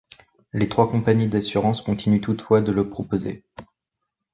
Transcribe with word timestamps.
Les 0.51 0.67
trois 0.67 0.89
compagnies 0.89 1.27
d’assurances 1.27 1.83
continuent 1.83 2.21
toutefois 2.21 2.61
de 2.61 2.71
le 2.71 2.89
proposer. 2.89 3.43